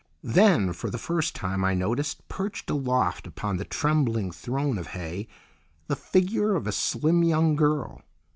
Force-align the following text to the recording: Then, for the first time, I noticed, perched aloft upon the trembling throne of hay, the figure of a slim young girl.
Then, 0.23 0.73
for 0.73 0.89
the 0.89 0.97
first 0.97 1.35
time, 1.35 1.63
I 1.63 1.75
noticed, 1.75 2.27
perched 2.27 2.71
aloft 2.71 3.27
upon 3.27 3.57
the 3.57 3.65
trembling 3.65 4.31
throne 4.31 4.79
of 4.79 4.87
hay, 4.97 5.27
the 5.85 5.95
figure 5.95 6.55
of 6.55 6.65
a 6.65 6.71
slim 6.71 7.23
young 7.23 7.55
girl. 7.55 8.01